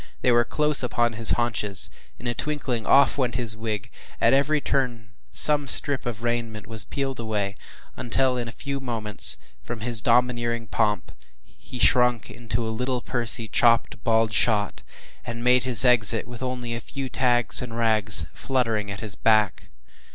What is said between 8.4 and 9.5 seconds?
a few moments,